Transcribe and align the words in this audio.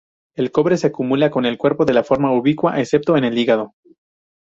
El 0.35 0.51
cobre 0.51 0.77
se 0.77 0.87
acumula 0.87 1.27
en 1.35 1.45
el 1.45 1.59
cuerpo 1.59 1.85
de 1.85 2.03
forma 2.03 2.33
ubicua, 2.33 2.79
excepto 2.79 3.17
en 3.17 3.23
el 3.25 3.37
hígado. 3.37 3.75